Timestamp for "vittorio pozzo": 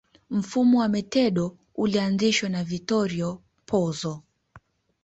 2.63-4.23